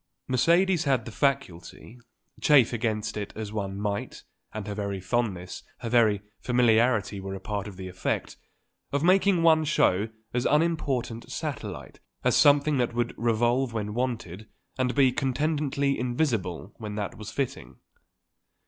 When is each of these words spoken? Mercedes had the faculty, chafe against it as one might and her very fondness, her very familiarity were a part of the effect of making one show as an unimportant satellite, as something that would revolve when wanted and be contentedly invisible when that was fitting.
Mercedes 0.27 0.85
had 0.85 1.05
the 1.05 1.11
faculty, 1.11 1.99
chafe 2.41 2.73
against 2.73 3.15
it 3.17 3.31
as 3.35 3.53
one 3.53 3.77
might 3.79 4.23
and 4.51 4.65
her 4.65 4.73
very 4.73 4.99
fondness, 4.99 5.61
her 5.81 5.89
very 5.89 6.23
familiarity 6.39 7.19
were 7.19 7.35
a 7.35 7.39
part 7.39 7.67
of 7.67 7.77
the 7.77 7.87
effect 7.87 8.35
of 8.91 9.03
making 9.03 9.43
one 9.43 9.63
show 9.63 10.09
as 10.33 10.47
an 10.47 10.53
unimportant 10.53 11.31
satellite, 11.31 11.99
as 12.23 12.35
something 12.35 12.79
that 12.79 12.95
would 12.95 13.13
revolve 13.15 13.73
when 13.73 13.93
wanted 13.93 14.49
and 14.75 14.95
be 14.95 15.11
contentedly 15.11 15.99
invisible 15.99 16.73
when 16.77 16.95
that 16.95 17.15
was 17.15 17.29
fitting. 17.31 17.75